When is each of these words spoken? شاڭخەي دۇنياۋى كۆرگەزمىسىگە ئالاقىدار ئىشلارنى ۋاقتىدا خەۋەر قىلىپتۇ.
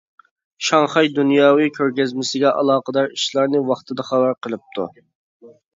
شاڭخەي 0.69 1.11
دۇنياۋى 1.17 1.67
كۆرگەزمىسىگە 1.77 2.55
ئالاقىدار 2.63 3.15
ئىشلارنى 3.19 3.65
ۋاقتىدا 3.71 4.11
خەۋەر 4.13 4.39
قىلىپتۇ. 4.47 4.93